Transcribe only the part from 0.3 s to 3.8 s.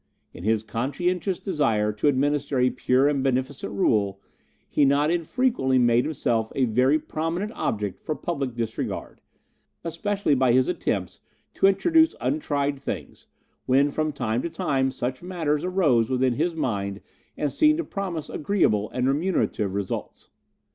In his conscientious desire to administer a pure and beneficent